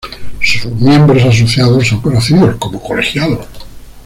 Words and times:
Sus 0.41 0.65
miembros 0.81 1.23
asociados 1.25 1.85
son 1.87 2.01
conocidos 2.01 2.55
como 2.57 2.81
colegiados. 2.81 3.45